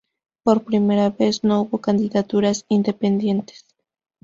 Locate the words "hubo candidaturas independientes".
1.61-3.67